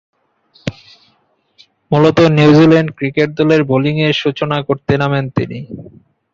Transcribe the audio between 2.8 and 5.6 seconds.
Cricket দলের বোলিংয়ের সূচনা করতে নামেন তিনি।